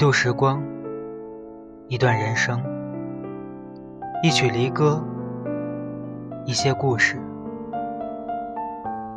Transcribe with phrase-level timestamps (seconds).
[0.00, 0.62] 度时光，
[1.86, 2.58] 一段人生，
[4.22, 5.04] 一曲离歌，
[6.46, 7.20] 一些故事。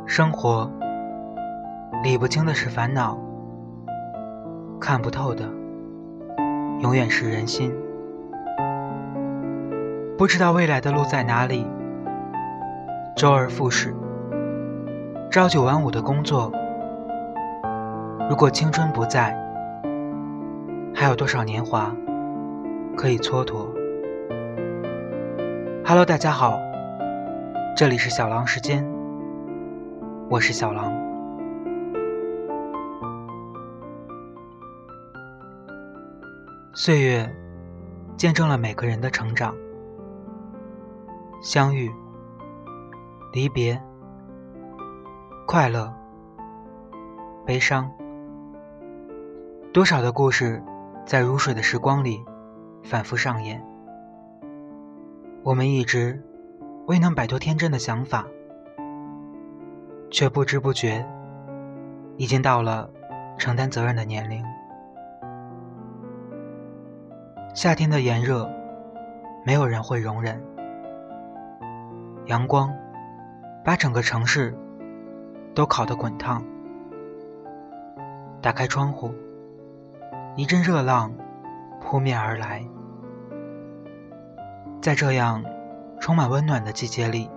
[0.05, 0.69] 生活
[2.03, 3.17] 理不清的是烦恼，
[4.77, 5.45] 看不透的
[6.81, 7.73] 永远是人心。
[10.17, 11.65] 不知道未来的路在哪里，
[13.15, 13.95] 周而复始，
[15.31, 16.51] 朝九晚五的工作。
[18.29, 19.33] 如果青春不在，
[21.03, 21.93] 还有多少年华
[22.95, 23.67] 可以蹉跎
[25.85, 26.57] ？Hello，大家好，
[27.75, 28.89] 这里是小狼时间，
[30.29, 30.93] 我是小狼。
[36.73, 37.29] 岁月
[38.15, 39.53] 见证了每个人的成长，
[41.41, 41.91] 相遇、
[43.33, 43.77] 离别、
[45.45, 45.93] 快乐、
[47.45, 47.91] 悲伤，
[49.73, 50.63] 多少的故事。
[51.05, 52.23] 在如水的时光里，
[52.83, 53.63] 反复上演。
[55.43, 56.23] 我们一直
[56.87, 58.25] 未能摆脱天真的想法，
[60.09, 61.05] 却不知不觉
[62.15, 62.89] 已经到了
[63.37, 64.43] 承担责任的年龄。
[67.53, 68.49] 夏天的炎热，
[69.45, 70.41] 没有人会容忍。
[72.27, 72.73] 阳光
[73.65, 74.57] 把整个城市
[75.53, 76.43] 都烤得滚烫。
[78.41, 79.13] 打开窗户。
[80.35, 81.13] 一阵热浪
[81.79, 82.65] 扑面而来，
[84.81, 85.43] 在这样
[85.99, 87.29] 充满温暖的季节里，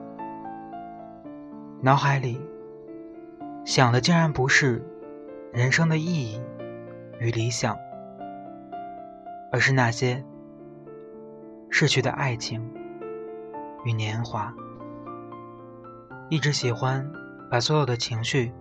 [1.82, 2.40] 脑海里
[3.66, 4.82] 想的竟然不是
[5.52, 6.40] 人生的意义
[7.20, 7.76] 与理想，
[9.52, 10.24] 而是那些
[11.68, 12.66] 逝去的爱情
[13.84, 14.54] 与年华。
[16.30, 17.12] 一直喜欢
[17.50, 18.54] 把所有的情绪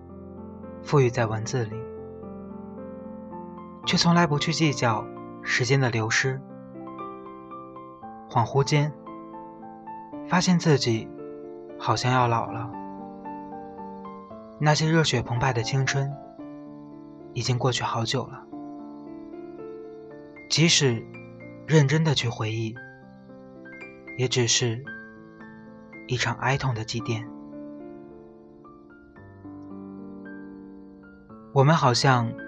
[0.84, 1.95] 赋予在文字里。
[3.86, 5.06] 却从来不去计较
[5.44, 6.42] 时间的流失。
[8.30, 8.92] 恍惚间，
[10.28, 11.08] 发现自己
[11.78, 12.72] 好像要老了。
[14.60, 16.12] 那些热血澎湃的青春，
[17.34, 18.44] 已经过去好久了。
[20.50, 21.06] 即使
[21.68, 22.76] 认真的去回忆，
[24.18, 24.84] 也只是
[26.08, 27.24] 一场哀痛的祭奠。
[31.54, 32.45] 我们好像。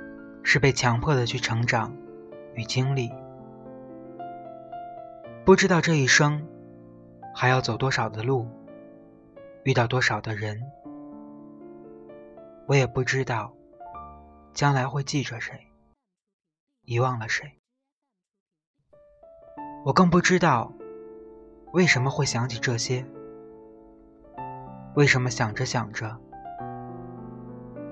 [0.50, 1.94] 是被强迫的去成长
[2.53, 3.12] 与经历，
[5.44, 6.47] 不知道这一生
[7.35, 8.47] 还要走多少的路，
[9.66, 10.57] 遇到多少的人，
[12.66, 13.53] 我也不知道
[14.53, 15.68] 将来会记着谁，
[16.84, 17.59] 遗忘了谁，
[19.84, 20.72] 我更不知道
[21.74, 23.06] 为什么会想起这些，
[24.96, 26.18] 为什么想着想着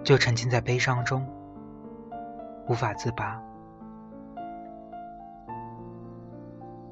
[0.06, 1.35] 就沉浸在悲伤中。
[2.68, 3.42] 无法自拔。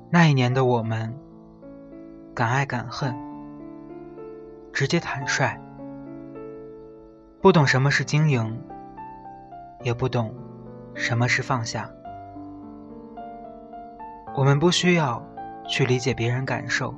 [0.10, 1.12] 那一年的我们，
[2.36, 3.16] 敢爱敢恨，
[4.72, 5.60] 直接坦率，
[7.42, 8.62] 不懂什么是经营，
[9.82, 10.34] 也不懂
[10.94, 11.90] 什么是放下。
[14.36, 15.24] 我们不需要
[15.68, 16.94] 去理解别人感受，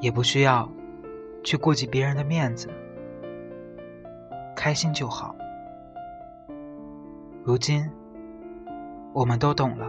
[0.00, 0.68] 也不需要
[1.42, 2.68] 去顾及别人的面子，
[4.54, 5.34] 开心就好。
[7.46, 7.90] 如今，
[9.12, 9.86] 我们都懂了，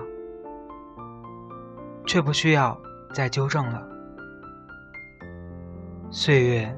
[2.06, 2.78] 却不需要
[3.14, 3.82] 再纠正了。
[6.10, 6.78] 岁月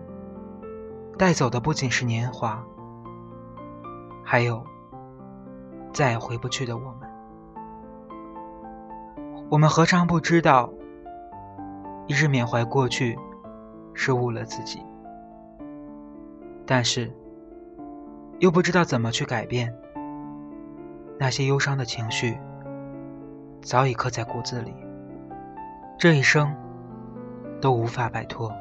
[1.17, 2.63] 带走的不仅是年华，
[4.23, 4.63] 还有
[5.91, 7.09] 再也回不去的我们。
[9.49, 10.71] 我们何尝不知道，
[12.05, 13.17] 一直缅怀过去
[13.95, 14.79] 是误了自己，
[16.67, 17.11] 但是
[18.37, 19.75] 又不知道怎么去改变。
[21.19, 22.39] 那些忧伤的情绪
[23.61, 24.73] 早已刻在骨子里，
[25.97, 26.55] 这一生
[27.59, 28.53] 都无法摆脱。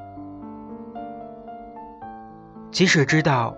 [2.71, 3.55] 即使知道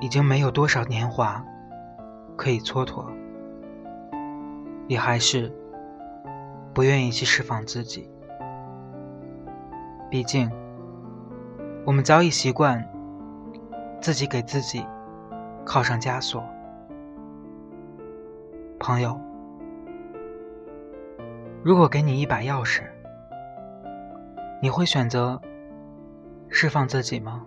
[0.00, 1.44] 已经没有多少年华
[2.36, 3.04] 可以蹉跎，
[4.88, 5.52] 也还是
[6.72, 8.10] 不愿意去释放自己。
[10.10, 10.50] 毕竟，
[11.84, 12.86] 我们早已习惯
[14.00, 14.84] 自己给自己
[15.64, 16.42] 铐上枷锁。
[18.82, 19.16] 朋友，
[21.62, 22.82] 如果给你一把钥匙，
[24.60, 25.40] 你会选择
[26.48, 27.46] 释放自己吗？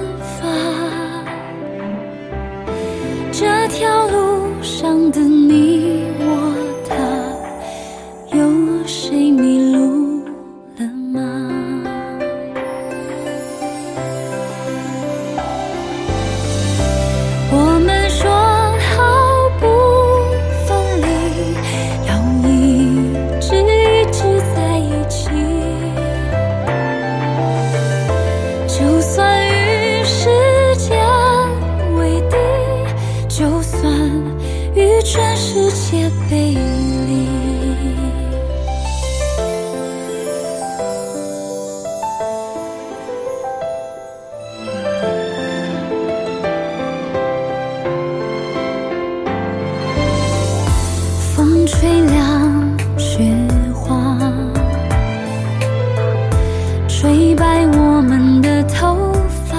[57.01, 59.11] 吹白我们的头
[59.47, 59.57] 发。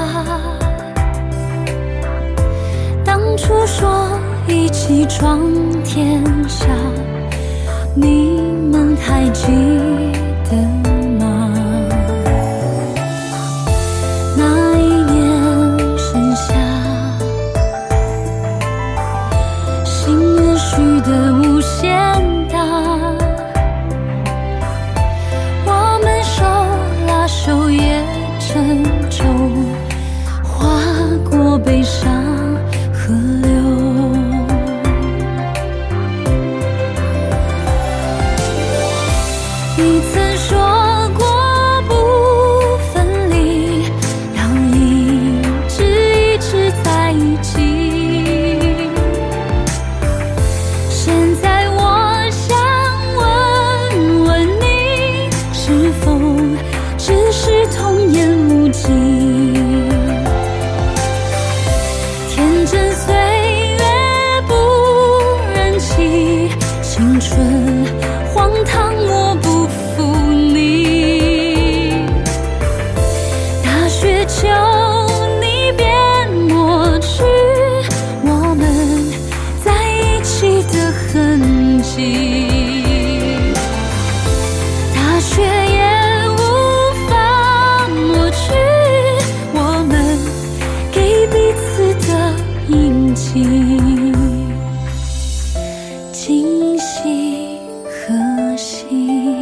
[3.04, 4.16] 当初说
[4.46, 5.40] 一起闯
[5.82, 6.68] 天下，
[7.96, 8.40] 你
[8.70, 9.50] 们还记
[62.72, 63.14] 任岁
[63.78, 63.82] 月
[64.48, 64.54] 不
[65.54, 66.48] 忍欺，
[66.82, 67.84] 青春
[68.34, 70.02] 荒唐我不负
[70.32, 71.94] 你。
[73.62, 74.48] 大雪求
[75.40, 75.86] 你别
[76.48, 77.22] 抹去
[78.24, 78.62] 我们
[79.62, 82.41] 在一起的痕迹。
[96.24, 97.58] 今夕
[98.06, 99.41] 何夕？